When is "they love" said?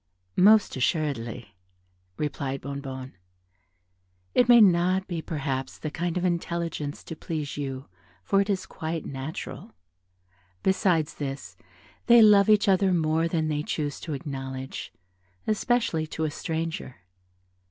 12.07-12.49